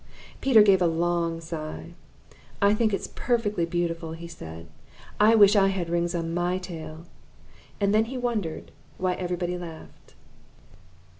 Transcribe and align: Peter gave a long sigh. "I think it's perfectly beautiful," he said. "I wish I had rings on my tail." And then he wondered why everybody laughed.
Peter 0.41 0.63
gave 0.63 0.81
a 0.81 0.87
long 0.87 1.39
sigh. 1.39 1.91
"I 2.59 2.73
think 2.73 2.91
it's 2.91 3.11
perfectly 3.13 3.65
beautiful," 3.67 4.13
he 4.13 4.27
said. 4.27 4.65
"I 5.19 5.35
wish 5.35 5.55
I 5.55 5.67
had 5.67 5.91
rings 5.91 6.15
on 6.15 6.33
my 6.33 6.57
tail." 6.57 7.05
And 7.79 7.93
then 7.93 8.05
he 8.05 8.17
wondered 8.17 8.71
why 8.97 9.13
everybody 9.13 9.59
laughed. 9.59 10.15